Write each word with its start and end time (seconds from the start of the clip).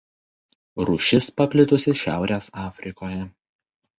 Rūšis 0.89 1.27
paplitusi 1.41 1.95
Šiaurės 2.03 2.49
Afrikoje. 2.65 3.23